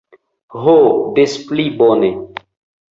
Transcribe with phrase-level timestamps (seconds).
[0.63, 0.75] Ho,
[1.21, 2.13] des pli bone.